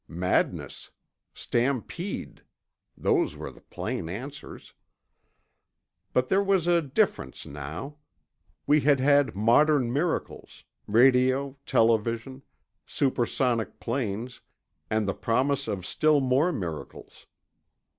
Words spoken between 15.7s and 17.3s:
still more miracles.